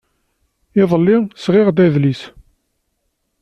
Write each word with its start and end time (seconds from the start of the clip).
Iḍelli, 0.81 1.17
sɣiɣ-d 1.43 1.77
adlis. 1.85 2.21